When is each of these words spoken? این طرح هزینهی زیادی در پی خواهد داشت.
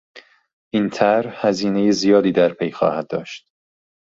این 0.73 0.89
طرح 0.89 1.47
هزینهی 1.47 1.91
زیادی 1.91 2.31
در 2.31 2.53
پی 2.53 2.71
خواهد 2.71 3.07
داشت. 3.07 3.51